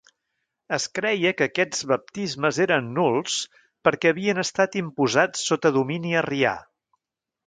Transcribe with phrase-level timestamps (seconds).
[0.75, 3.35] Es creia que aquests baptismes eren nuls
[3.89, 6.55] perquè havien estat imposats sota domini arrià.